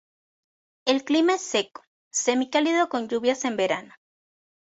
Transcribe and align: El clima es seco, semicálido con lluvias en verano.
El 0.87 1.03
clima 1.03 1.35
es 1.35 1.43
seco, 1.43 1.83
semicálido 2.11 2.89
con 2.89 3.07
lluvias 3.07 3.45
en 3.45 3.55
verano. 3.55 3.93